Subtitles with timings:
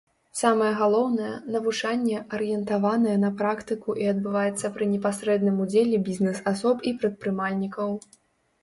[0.37, 7.89] Самае галоўнае, навучанне арыентаванае на практыку і адбываецца пры непасрэдным удзеле бізнэс-асоб і прадпрымальнікаў.